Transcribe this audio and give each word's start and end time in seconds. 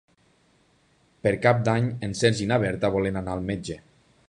Per 1.27 1.33
Cap 1.43 1.61
d'Any 1.67 1.91
en 2.09 2.17
Sergi 2.23 2.43
i 2.47 2.51
na 2.53 2.59
Berta 2.67 2.93
volen 2.99 3.21
anar 3.23 3.37
al 3.39 3.47
metge. 3.53 3.79